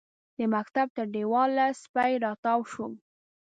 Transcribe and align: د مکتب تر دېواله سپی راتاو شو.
د 0.37 0.39
مکتب 0.55 0.87
تر 0.97 1.05
دېواله 1.15 1.65
سپی 1.83 2.11
راتاو 2.25 2.59
شو. 2.71 2.87